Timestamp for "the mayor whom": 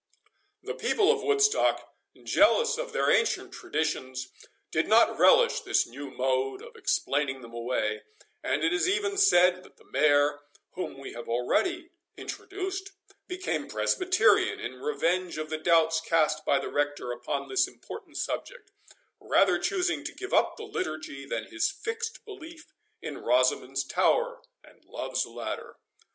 9.77-10.97